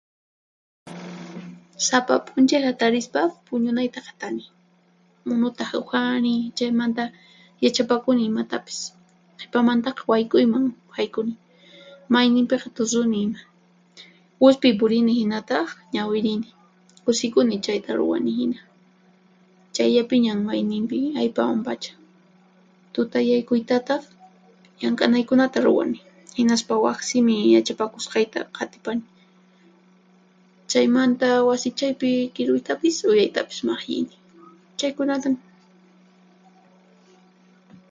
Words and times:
Sapa 1.87 2.15
p'unchay 2.25 2.63
hatarispa 2.67 3.21
puñunayta 3.45 3.99
qatani, 4.07 4.45
unuta 5.33 5.65
uhani 5.83 6.33
chaymanta 6.57 7.03
yachapakuni 7.63 8.23
imatapis, 8.31 8.79
qhipamantaqa 9.37 10.01
wayk'uyman 10.11 10.65
haykuni. 10.95 11.33
Mayninpiqa 12.13 12.67
tusuni 12.77 13.17
ima. 13.25 13.41
Wuspi 14.43 14.69
purini 14.79 15.13
hinataq 15.19 15.67
ñawirini. 15.93 16.49
Kusikuni 17.05 17.55
chayta 17.65 17.91
ruwani 17.99 18.31
hina, 18.39 18.59
chayllapiñan 19.75 20.39
mayninpi 20.47 20.97
aypawan 21.19 21.61
pacha. 21.67 21.93
Tutayaykuytataq, 22.93 24.03
llank'anaykunata 24.81 25.59
ruwani, 25.67 25.99
hinaspa 26.37 26.75
waq 26.85 26.99
simi 27.09 27.35
yachapakusqayta 27.55 28.39
qatipani, 28.57 29.05
chaymanta 30.71 31.27
wasichaypi 31.47 32.09
kiruytapis 32.35 32.95
uyaytapis 33.11 33.59
maqllini. 33.69 34.15
Chaykunatan. 34.79 35.33